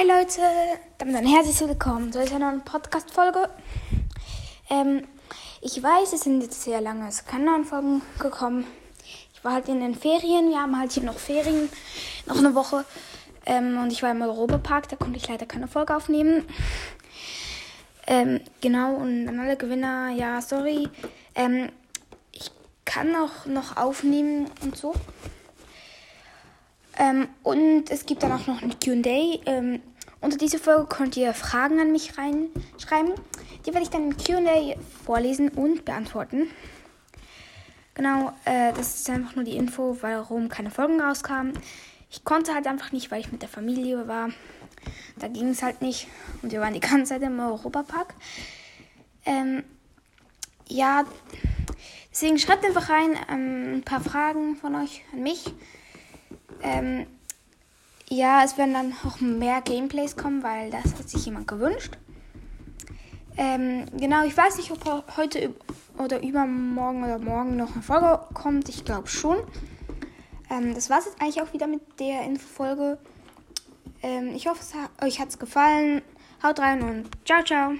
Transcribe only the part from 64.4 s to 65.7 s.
nicht, ob heute